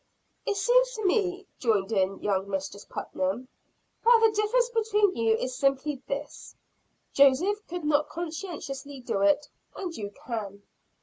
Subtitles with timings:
[0.47, 3.47] "It seems to me," joined in young Mistress Putnam,
[4.03, 6.55] "that the difference between you is simply this.
[7.13, 10.63] Joseph could not conscientiously do it; and you can."